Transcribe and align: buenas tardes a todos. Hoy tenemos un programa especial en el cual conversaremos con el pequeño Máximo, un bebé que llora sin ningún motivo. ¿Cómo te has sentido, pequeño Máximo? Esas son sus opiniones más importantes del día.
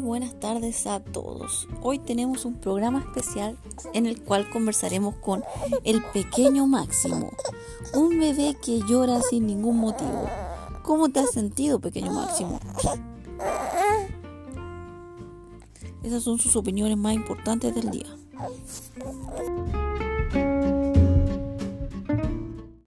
buenas 0.00 0.38
tardes 0.38 0.86
a 0.86 1.00
todos. 1.00 1.68
Hoy 1.82 1.98
tenemos 1.98 2.44
un 2.44 2.54
programa 2.54 3.00
especial 3.00 3.56
en 3.92 4.06
el 4.06 4.22
cual 4.22 4.48
conversaremos 4.50 5.14
con 5.16 5.44
el 5.84 6.02
pequeño 6.12 6.66
Máximo, 6.66 7.30
un 7.94 8.18
bebé 8.18 8.56
que 8.62 8.80
llora 8.88 9.20
sin 9.20 9.46
ningún 9.46 9.78
motivo. 9.78 10.28
¿Cómo 10.82 11.08
te 11.08 11.20
has 11.20 11.30
sentido, 11.30 11.80
pequeño 11.80 12.12
Máximo? 12.12 12.60
Esas 16.02 16.22
son 16.22 16.38
sus 16.38 16.56
opiniones 16.56 16.96
más 16.96 17.14
importantes 17.14 17.74
del 17.74 17.90
día. 17.90 18.06